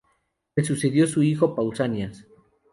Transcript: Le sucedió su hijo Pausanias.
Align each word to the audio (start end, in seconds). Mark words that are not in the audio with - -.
Le 0.55 0.63
sucedió 0.63 1.05
su 1.05 1.21
hijo 1.21 1.53
Pausanias. 1.53 2.25